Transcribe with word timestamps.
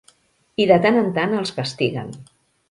I 0.63 0.65
de 0.71 0.77
tant 0.85 0.97
en 1.01 1.11
tant 1.19 1.35
els 1.41 1.53
castiguen. 1.59 2.11